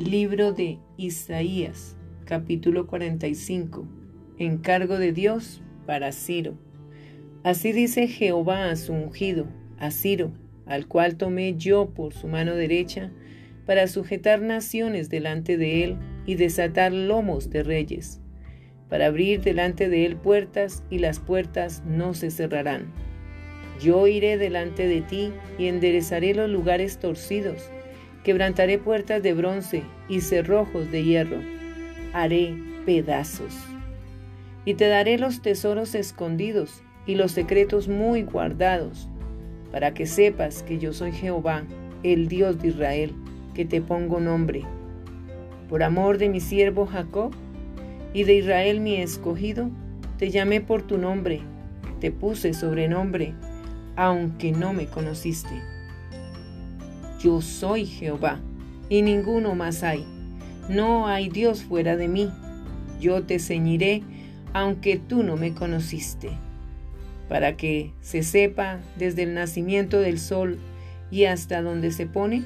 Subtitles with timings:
[0.00, 3.86] Libro de Isaías, capítulo 45.
[4.38, 6.54] Encargo de Dios para Ciro.
[7.44, 9.46] Así dice Jehová a su ungido,
[9.78, 10.32] a Ciro,
[10.64, 13.12] al cual tomé yo por su mano derecha,
[13.66, 18.22] para sujetar naciones delante de él y desatar lomos de reyes,
[18.88, 22.90] para abrir delante de él puertas y las puertas no se cerrarán.
[23.82, 27.70] Yo iré delante de ti y enderezaré los lugares torcidos
[28.24, 31.38] Quebrantaré puertas de bronce y cerrojos de hierro.
[32.12, 33.56] Haré pedazos.
[34.64, 39.08] Y te daré los tesoros escondidos y los secretos muy guardados,
[39.72, 41.64] para que sepas que yo soy Jehová,
[42.02, 43.14] el Dios de Israel,
[43.54, 44.64] que te pongo nombre.
[45.68, 47.32] Por amor de mi siervo Jacob
[48.12, 49.70] y de Israel mi escogido,
[50.18, 51.40] te llamé por tu nombre,
[52.00, 53.32] te puse sobrenombre,
[53.96, 55.79] aunque no me conociste.
[57.22, 58.40] Yo soy Jehová,
[58.88, 60.06] y ninguno más hay.
[60.70, 62.30] No hay Dios fuera de mí.
[62.98, 64.02] Yo te ceñiré,
[64.54, 66.30] aunque tú no me conociste,
[67.28, 70.58] para que se sepa desde el nacimiento del sol
[71.10, 72.42] y hasta donde se pone,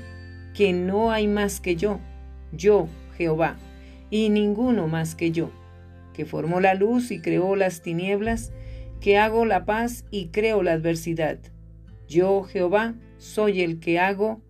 [0.54, 2.00] que no hay más que yo,
[2.52, 3.56] yo, Jehová,
[4.10, 5.50] y ninguno más que yo,
[6.14, 8.52] que formó la luz y creó las tinieblas,
[9.00, 11.38] que hago la paz y creo la adversidad.
[12.08, 14.40] Yo, Jehová, soy el que hago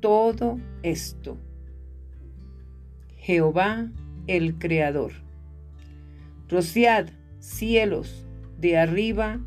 [0.00, 1.38] todo esto.
[3.16, 3.90] Jehová
[4.26, 5.12] el Creador.
[6.48, 7.08] Rociad,
[7.40, 8.26] cielos,
[8.58, 9.40] de arriba,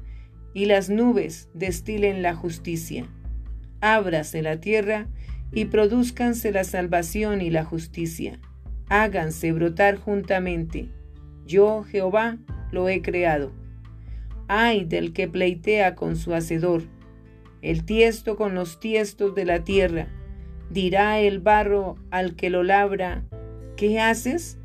[0.53, 3.05] y las nubes destilen la justicia.
[3.79, 5.07] Ábrase la tierra
[5.53, 8.39] y produzcanse la salvación y la justicia.
[8.89, 10.89] Háganse brotar juntamente.
[11.45, 12.38] Yo, Jehová,
[12.72, 13.53] lo he creado.
[14.47, 16.83] Ay del que pleitea con su hacedor,
[17.61, 20.07] el tiesto con los tiestos de la tierra
[20.72, 23.23] dirá el barro al que lo labra,
[23.75, 24.58] ¿qué haces?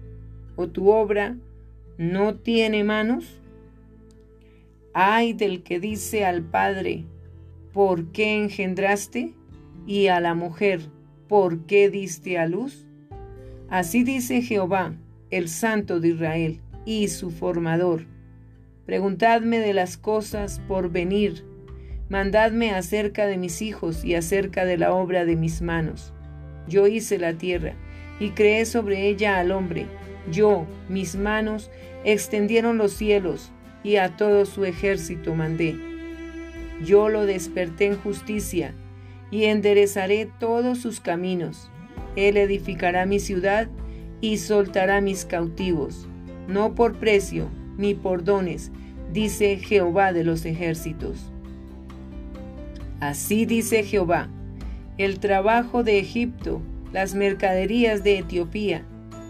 [0.55, 1.37] ¿O tu obra
[1.99, 3.41] no tiene manos?
[4.95, 7.05] Ay del que dice al Padre,
[7.73, 9.35] ¿por qué engendraste?
[9.87, 10.81] Y a la mujer,
[11.29, 12.87] ¿por qué diste a luz?
[13.69, 14.95] Así dice Jehová,
[15.31, 18.07] el Santo de Israel, y su formador.
[18.87, 21.45] Preguntadme de las cosas por venir
[22.09, 26.13] Mandadme acerca de mis hijos y acerca de la obra de mis manos.
[26.69, 27.75] Yo hice la tierra
[28.21, 29.87] y creé sobre ella al hombre.
[30.31, 31.71] Yo, mis manos,
[32.05, 33.51] extendieron los cielos
[33.83, 35.77] y a todo su ejército mandé.
[36.85, 38.73] Yo lo desperté en justicia
[39.33, 41.71] y enderezaré todos sus caminos.
[42.15, 43.69] Él edificará mi ciudad
[44.21, 46.09] y soltará mis cautivos,
[46.47, 48.71] no por precio ni por dones,
[49.13, 51.33] dice Jehová de los ejércitos.
[53.01, 54.29] Así dice Jehová,
[54.97, 56.63] el trabajo de Egipto,
[56.93, 58.85] las mercaderías de Etiopía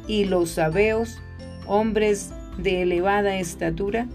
[0.06, 1.18] y los sabeos,
[1.66, 4.06] hombres de elevada estatura,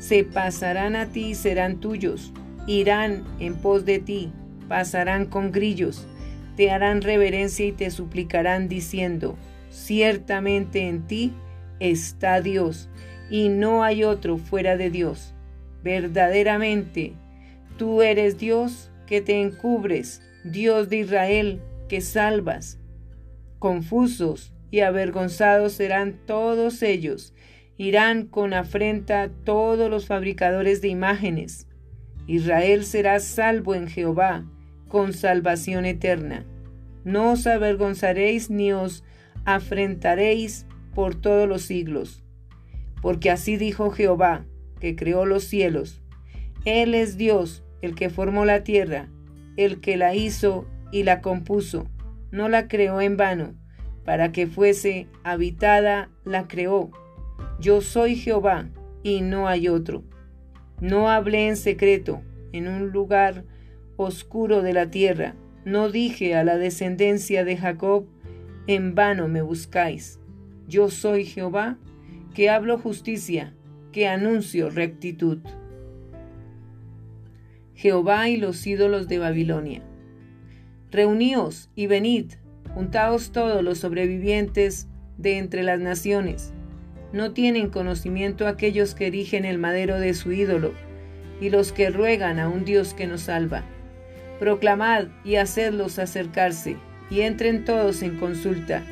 [0.00, 2.32] se pasarán a ti y serán tuyos,
[2.66, 4.32] irán en pos de ti,
[4.68, 6.06] pasarán con grillos,
[6.56, 9.36] te harán reverencia y te suplicarán diciendo,
[9.70, 11.32] ciertamente en ti
[11.78, 12.88] está Dios,
[13.30, 15.34] y no hay otro fuera de Dios.
[15.84, 17.14] Verdaderamente
[17.78, 22.80] Tú eres Dios que te encubres, Dios de Israel que salvas.
[23.60, 27.34] Confusos y avergonzados serán todos ellos,
[27.76, 31.68] irán con afrenta todos los fabricadores de imágenes.
[32.26, 34.44] Israel será salvo en Jehová,
[34.88, 36.44] con salvación eterna.
[37.04, 39.04] No os avergonzaréis ni os
[39.44, 42.24] afrentaréis por todos los siglos.
[43.02, 44.46] Porque así dijo Jehová,
[44.80, 46.02] que creó los cielos.
[46.64, 49.08] Él es Dios el que formó la tierra,
[49.56, 51.88] el que la hizo y la compuso,
[52.30, 53.54] no la creó en vano,
[54.04, 56.90] para que fuese habitada, la creó.
[57.60, 58.68] Yo soy Jehová
[59.02, 60.04] y no hay otro.
[60.80, 62.22] No hablé en secreto,
[62.52, 63.44] en un lugar
[63.96, 65.34] oscuro de la tierra.
[65.64, 68.06] No dije a la descendencia de Jacob,
[68.66, 70.20] en vano me buscáis.
[70.66, 71.78] Yo soy Jehová,
[72.34, 73.54] que hablo justicia,
[73.92, 75.40] que anuncio rectitud.
[77.78, 79.82] Jehová y los ídolos de Babilonia.
[80.90, 82.32] Reuníos y venid,
[82.74, 86.52] juntaos todos los sobrevivientes de entre las naciones.
[87.12, 90.72] No tienen conocimiento aquellos que erigen el madero de su ídolo
[91.40, 93.62] y los que ruegan a un Dios que nos salva.
[94.40, 96.78] Proclamad y hacedlos acercarse,
[97.10, 98.82] y entren todos en consulta.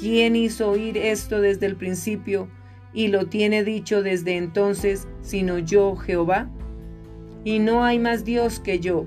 [0.00, 2.48] ¿Quién hizo oír esto desde el principio
[2.92, 6.50] y lo tiene dicho desde entonces, sino yo, Jehová?
[7.46, 9.06] Y no hay más Dios que yo,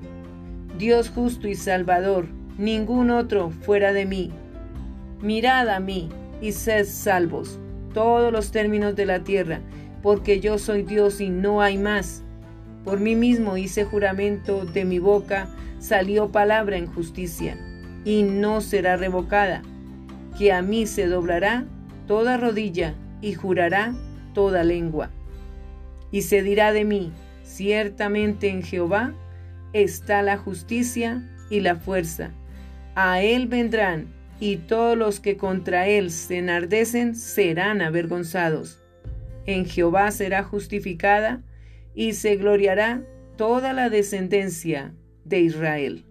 [0.78, 2.26] Dios justo y salvador,
[2.56, 4.30] ningún otro fuera de mí.
[5.20, 6.08] Mirad a mí
[6.40, 7.58] y sed salvos,
[7.92, 9.60] todos los términos de la tierra,
[10.02, 12.22] porque yo soy Dios y no hay más.
[12.82, 17.58] Por mí mismo hice juramento, de mi boca salió palabra en justicia,
[18.06, 19.60] y no será revocada,
[20.38, 21.66] que a mí se doblará
[22.06, 23.92] toda rodilla y jurará
[24.32, 25.10] toda lengua.
[26.10, 27.12] Y se dirá de mí,
[27.50, 29.14] ciertamente en Jehová
[29.72, 32.30] está la justicia y la fuerza.
[32.94, 34.06] A él vendrán,
[34.38, 38.82] y todos los que contra él se enardecen serán avergonzados.
[39.46, 41.42] En Jehová será justificada,
[41.94, 43.02] y se gloriará
[43.36, 44.94] toda la descendencia
[45.24, 46.04] de Israel.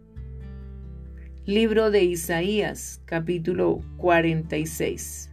[1.45, 5.31] Libro de Isaías, capítulo 46.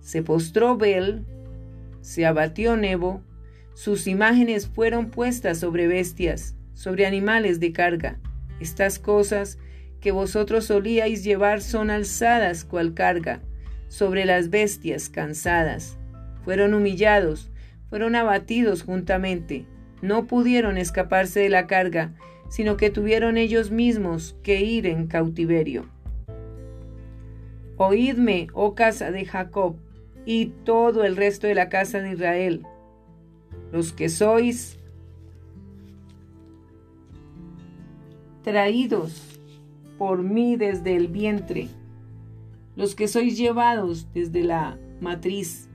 [0.00, 1.24] Se postró Bel,
[2.00, 3.22] se abatió Nebo,
[3.74, 8.18] sus imágenes fueron puestas sobre bestias, sobre animales de carga.
[8.60, 9.58] Estas cosas
[10.00, 13.40] que vosotros solíais llevar son alzadas cual carga,
[13.88, 15.98] sobre las bestias cansadas.
[16.44, 17.50] Fueron humillados,
[17.90, 19.66] fueron abatidos juntamente,
[20.02, 22.14] no pudieron escaparse de la carga,
[22.48, 25.86] sino que tuvieron ellos mismos que ir en cautiverio.
[27.76, 29.76] Oídme, oh casa de Jacob,
[30.26, 32.66] y todo el resto de la casa de Israel,
[33.74, 34.78] los que sois
[38.44, 39.40] traídos
[39.98, 41.66] por mí desde el vientre,
[42.76, 45.68] los que sois llevados desde la matriz,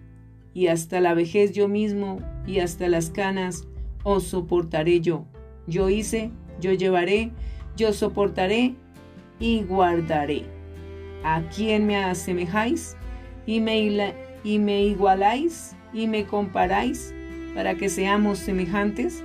[0.54, 3.68] y hasta la vejez yo mismo, y hasta las canas,
[4.04, 5.26] os soportaré yo.
[5.68, 6.32] Yo hice,
[6.62, 7.34] yo llevaré,
[7.76, 8.76] yo soportaré
[9.42, 10.46] y guardaré.
[11.26, 12.96] ¿A quién me asemejáis?
[13.46, 14.14] ¿Y me,
[14.46, 15.76] y me igualáis?
[15.92, 17.14] ¿Y me comparáis
[17.54, 19.24] para que seamos semejantes?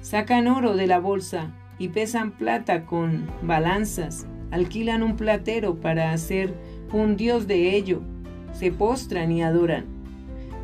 [0.00, 6.54] Sacan oro de la bolsa y pesan plata con balanzas, alquilan un platero para hacer
[6.92, 8.02] un dios de ello,
[8.52, 9.84] se postran y adoran.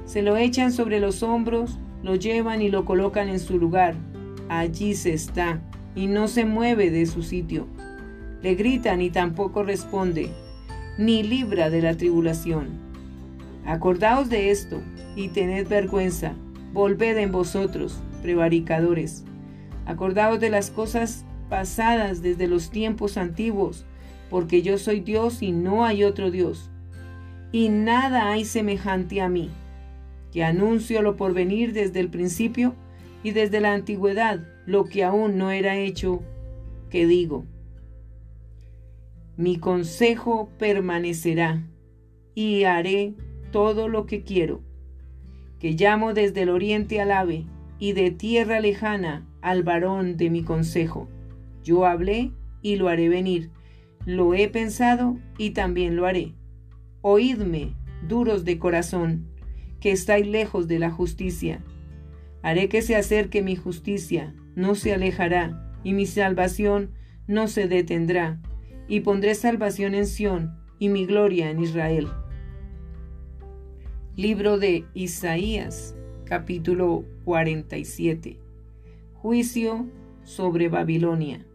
[0.04, 3.94] Se lo echan sobre los hombros, lo llevan y lo colocan en su lugar.
[4.48, 5.60] Allí se está
[5.94, 7.66] y no se mueve de su sitio.
[8.42, 10.30] Le gritan y tampoco responde,
[10.98, 12.68] ni libra de la tribulación.
[13.66, 14.80] Acordaos de esto
[15.16, 16.34] y tened vergüenza,
[16.72, 19.24] volved en vosotros, prevaricadores.
[19.86, 23.84] Acordaos de las cosas pasadas desde los tiempos antiguos,
[24.30, 26.70] porque yo soy Dios y no hay otro Dios.
[27.52, 29.50] Y nada hay semejante a mí,
[30.32, 32.74] que anuncio lo por venir desde el principio
[33.22, 36.22] y desde la antigüedad, lo que aún no era hecho,
[36.88, 37.44] que digo.
[39.36, 41.66] Mi consejo permanecerá
[42.34, 43.14] y haré
[43.50, 44.62] todo lo que quiero,
[45.60, 47.46] que llamo desde el oriente al ave
[47.78, 51.08] y de tierra lejana al varón de mi consejo.
[51.62, 53.50] Yo hablé y lo haré venir.
[54.06, 56.34] Lo he pensado y también lo haré.
[57.02, 57.74] Oídme,
[58.08, 59.28] duros de corazón,
[59.80, 61.62] que estáis lejos de la justicia.
[62.42, 66.92] Haré que se acerque mi justicia, no se alejará, y mi salvación
[67.26, 68.40] no se detendrá,
[68.88, 72.08] y pondré salvación en Sión y mi gloria en Israel.
[74.16, 78.38] Libro de Isaías, capítulo 47
[79.14, 79.86] Juicio
[80.24, 81.46] sobre Babilonia.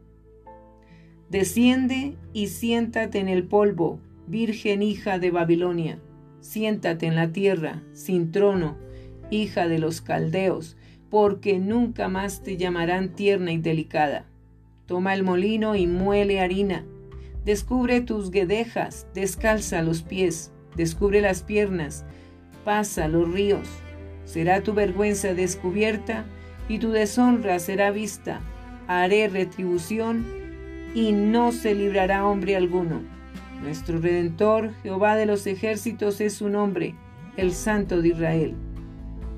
[1.30, 6.00] Desciende y siéntate en el polvo, virgen hija de Babilonia.
[6.40, 8.78] Siéntate en la tierra, sin trono,
[9.30, 10.78] hija de los caldeos,
[11.10, 14.28] porque nunca más te llamarán tierna y delicada.
[14.86, 16.86] Toma el molino y muele harina.
[17.44, 22.06] Descubre tus guedejas, descalza los pies, descubre las piernas,
[22.66, 23.70] pasa los ríos.
[24.26, 26.26] Será tu vergüenza descubierta
[26.68, 28.42] y tu deshonra será vista.
[28.88, 30.26] Haré retribución
[30.94, 33.02] y no se librará hombre alguno.
[33.62, 36.96] Nuestro Redentor, Jehová de los ejércitos, es su nombre,
[37.38, 38.56] el Santo de Israel.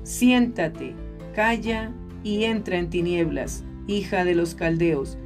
[0.02, 0.94] Siéntate,
[1.34, 1.92] calla
[2.24, 5.18] y entra en tinieblas, hija de los caldeos,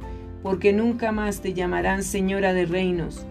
[0.43, 3.25] porque nunca más te llamarán señora de reinos.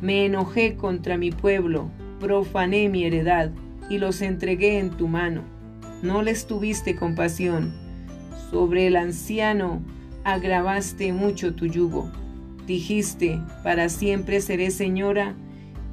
[0.00, 3.52] Me enojé contra mi pueblo, profané mi heredad
[3.88, 5.42] y los entregué en tu mano.
[6.02, 7.72] No les tuviste compasión
[8.50, 9.80] sobre el anciano
[10.24, 12.10] agravaste mucho tu yugo.
[12.66, 15.34] Dijiste, para siempre seré señora,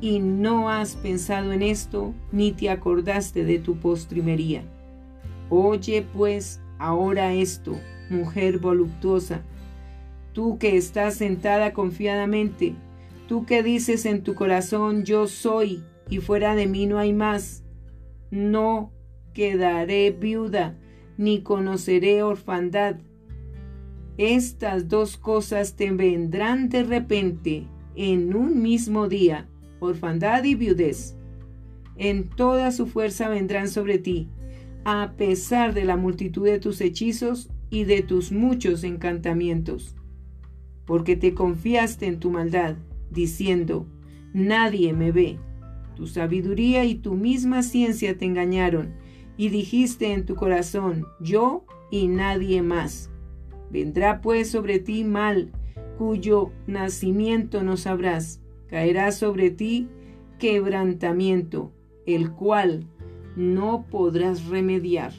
[0.02, 4.64] y no has pensado en esto, ni te acordaste de tu postrimería.
[5.50, 7.78] Oye pues ahora esto,
[8.10, 9.42] mujer voluptuosa,
[10.34, 12.76] tú que estás sentada confiadamente,
[13.28, 17.64] tú que dices en tu corazón, yo soy, y fuera de mí no hay más,
[18.32, 18.92] no
[19.34, 20.78] quedaré viuda,
[21.18, 22.98] ni conoceré orfandad.
[24.18, 29.48] Estas dos cosas te vendrán de repente en un mismo día,
[29.80, 31.16] orfandad y viudez.
[31.96, 34.30] En toda su fuerza vendrán sobre ti,
[34.86, 39.96] a pesar de la multitud de tus hechizos y de tus muchos encantamientos.
[40.86, 42.78] Porque te confiaste en tu maldad,
[43.12, 43.86] diciendo,
[44.34, 45.40] nadie me ve.
[46.00, 48.94] Tu sabiduría y tu misma ciencia te engañaron,
[49.36, 53.12] y dijiste en tu corazón, yo y nadie más.
[53.70, 55.52] Vendrá pues sobre ti mal,
[55.98, 58.40] cuyo nacimiento no sabrás.
[58.68, 59.90] Caerá sobre ti
[60.40, 61.74] quebrantamiento,
[62.06, 62.88] el cual
[63.36, 65.12] no podrás remediar.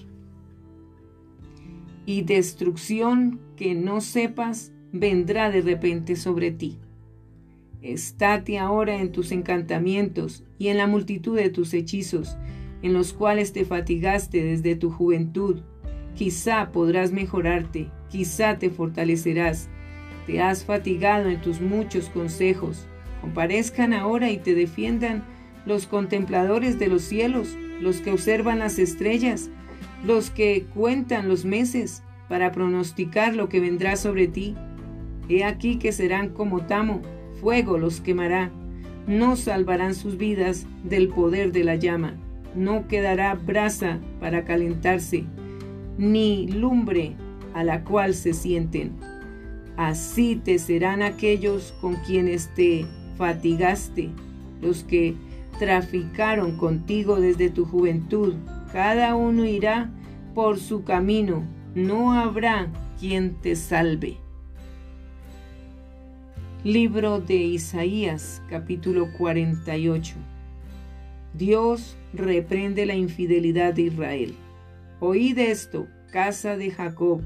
[2.06, 6.78] Y destrucción que no sepas vendrá de repente sobre ti.
[7.82, 12.36] Estate ahora en tus encantamientos y en la multitud de tus hechizos,
[12.82, 15.60] en los cuales te fatigaste desde tu juventud.
[16.14, 19.68] Quizá podrás mejorarte, quizá te fortalecerás.
[20.26, 22.86] Te has fatigado en tus muchos consejos.
[23.22, 25.24] Comparezcan ahora y te defiendan
[25.64, 29.50] los contempladores de los cielos, los que observan las estrellas,
[30.04, 34.54] los que cuentan los meses para pronosticar lo que vendrá sobre ti.
[35.28, 37.02] He aquí que serán como tamo,
[37.40, 38.50] fuego los quemará.
[39.06, 42.14] No salvarán sus vidas del poder de la llama.
[42.54, 45.24] No quedará brasa para calentarse,
[45.98, 47.16] ni lumbre
[47.54, 48.92] a la cual se sienten.
[49.76, 54.10] Así te serán aquellos con quienes te fatigaste,
[54.60, 55.14] los que
[55.58, 58.34] traficaron contigo desde tu juventud.
[58.72, 59.90] Cada uno irá
[60.34, 61.44] por su camino,
[61.74, 62.68] no habrá
[62.98, 64.18] quien te salve.
[66.64, 70.14] Libro de Isaías capítulo 48
[71.32, 74.34] Dios reprende la infidelidad de Israel.
[75.00, 77.22] Oíd esto, casa de Jacob,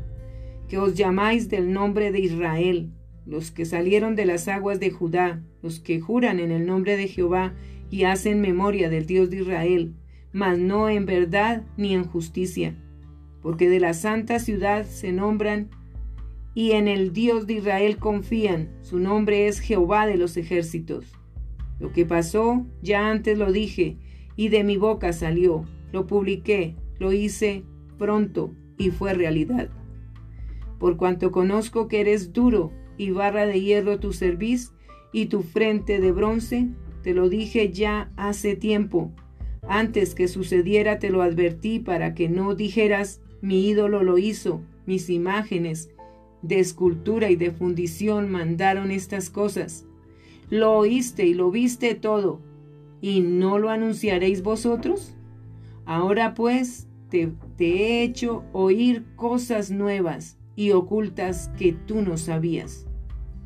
[0.68, 2.92] que os llamáis del nombre de Israel,
[3.26, 7.08] los que salieron de las aguas de Judá, los que juran en el nombre de
[7.08, 7.54] Jehová
[7.90, 9.96] y hacen memoria del Dios de Israel,
[10.30, 12.76] mas no en verdad ni en justicia,
[13.42, 15.70] porque de la santa ciudad se nombran
[16.54, 18.70] y en el Dios de Israel confían.
[18.80, 21.12] Su nombre es Jehová de los ejércitos.
[21.80, 23.98] Lo que pasó, ya antes lo dije,
[24.36, 25.64] y de mi boca salió.
[25.92, 27.64] Lo publiqué, lo hice
[27.98, 29.68] pronto, y fue realidad.
[30.78, 34.72] Por cuanto conozco que eres duro y barra de hierro tu cerviz
[35.12, 36.68] y tu frente de bronce,
[37.02, 39.12] te lo dije ya hace tiempo.
[39.68, 45.08] Antes que sucediera te lo advertí para que no dijeras, mi ídolo lo hizo, mis
[45.10, 45.93] imágenes,
[46.44, 49.86] de escultura y de fundición mandaron estas cosas.
[50.50, 52.40] Lo oíste y lo viste todo,
[53.00, 55.16] ¿y no lo anunciaréis vosotros?
[55.86, 62.86] Ahora pues te, he hecho oír cosas nuevas y ocultas que tú no sabías.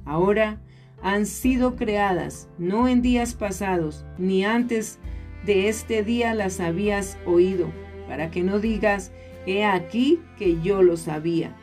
[0.04, 0.60] Ahora
[1.00, 4.98] han sido creadas, no en días pasados, ni antes
[5.46, 7.70] de este día las habías oído,
[8.08, 9.12] para que no digas,
[9.46, 11.56] he aquí que yo lo sabía.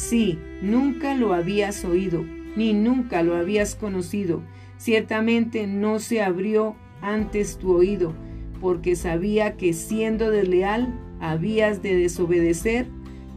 [0.00, 2.24] Sí, nunca lo habías oído,
[2.56, 4.40] ni nunca lo habías conocido.
[4.78, 8.14] Ciertamente no se abrió antes tu oído,
[8.62, 10.88] porque sabía que siendo desleal
[11.20, 12.86] habías de desobedecer,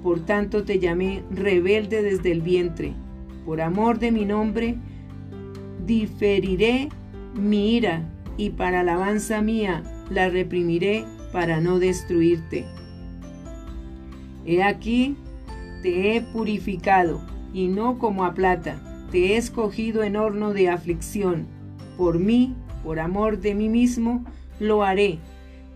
[0.02, 2.94] por tanto te llamé rebelde desde el vientre.
[3.46, 4.78] Por amor de mi nombre,
[5.86, 6.88] diferiré
[7.36, 11.04] mi ira, y para alabanza mía la reprimiré
[11.34, 12.64] para no destruirte.
[14.46, 15.18] He aquí,
[15.84, 17.22] te he purificado,
[17.54, 18.80] y no como a plata,
[19.12, 21.46] te he escogido en horno de aflicción.
[21.98, 24.24] Por mí, por amor de mí mismo,
[24.62, 25.20] lo haré,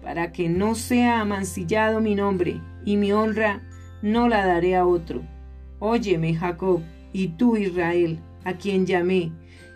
[0.01, 3.61] para que no sea amancillado mi nombre, y mi honra
[4.01, 5.23] no la daré a otro.
[5.79, 9.33] Óyeme, Jacob, y tú, Israel, a quien llamé,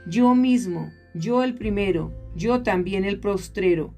[0.07, 3.93] yo mismo, yo el primero, yo también el postrero.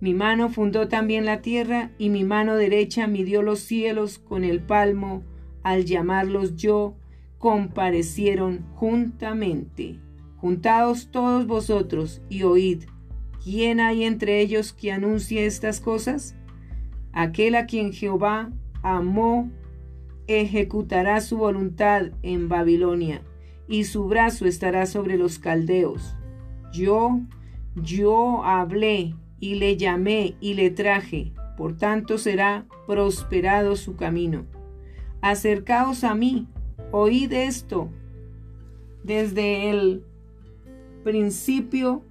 [0.00, 4.60] Mi mano fundó también la tierra, y mi mano derecha midió los cielos con el
[4.60, 5.22] palmo
[5.68, 6.96] al llamarlos yo,
[7.36, 10.00] comparecieron juntamente.
[10.38, 12.84] Juntaos todos vosotros y oíd.
[13.44, 16.34] ¿Quién hay entre ellos que anuncie estas cosas?
[17.12, 18.50] Aquel a quien Jehová
[18.82, 19.50] amó
[20.26, 23.20] ejecutará su voluntad en Babilonia,
[23.68, 26.16] y su brazo estará sobre los caldeos.
[26.72, 27.20] Yo,
[27.74, 34.46] yo hablé y le llamé y le traje, por tanto será prosperado su camino
[35.20, 36.46] acercaos a mí,
[36.92, 37.90] oíd esto.
[39.04, 40.04] Desde el
[41.04, 42.02] principio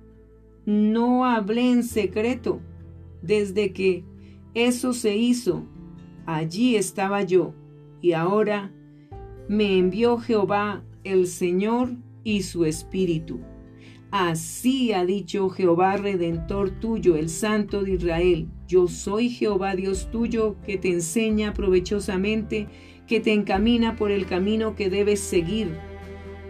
[0.65, 2.59] no hablé en secreto,
[3.21, 4.03] desde que
[4.53, 5.63] eso se hizo,
[6.25, 7.53] allí estaba yo,
[8.01, 8.71] y ahora
[9.47, 11.91] me envió Jehová el Señor
[12.23, 13.39] y su Espíritu.
[14.11, 18.47] Así ha dicho Jehová Redentor tuyo, el Santo de Israel.
[18.65, 22.67] Yo soy Jehová Dios tuyo, que te enseña provechosamente,
[23.05, 25.77] que te encamina por el camino que debes seguir.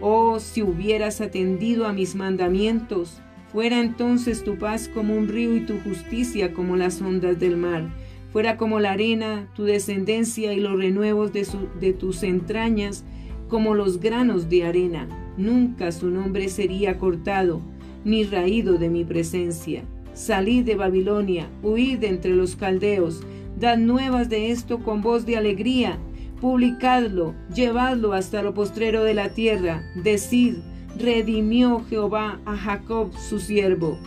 [0.00, 5.66] Oh, si hubieras atendido a mis mandamientos, fuera entonces tu paz como un río y
[5.66, 7.92] tu justicia como las ondas del mar.
[8.30, 11.44] Fuera como la arena, tu descendencia y los renuevos de,
[11.80, 13.04] de tus entrañas,
[13.48, 15.08] como los granos de arena.
[15.36, 17.60] Nunca su nombre sería cortado,
[18.04, 19.82] ni raído de mi presencia.
[20.14, 23.22] Salid de Babilonia, huid de entre los caldeos,
[23.58, 25.98] dad nuevas de esto con voz de alegría,
[26.40, 30.56] publicadlo, llevadlo hasta lo postrero de la tierra, decid,
[30.96, 33.98] redimió Jehová a Jacob su siervo.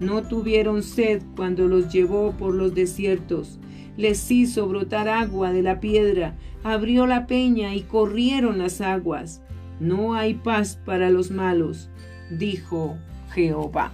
[0.00, 3.58] No tuvieron sed cuando los llevó por los desiertos,
[4.00, 9.42] les hizo brotar agua de la piedra, abrió la peña y corrieron las aguas
[9.80, 11.88] no hay paz para los malos,
[12.30, 12.98] dijo
[13.32, 13.92] Jehová.